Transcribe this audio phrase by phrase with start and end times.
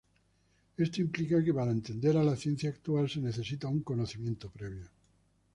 [0.77, 4.87] Esto implica que para entender a la ciencia actual se necesita un conocimiento previo.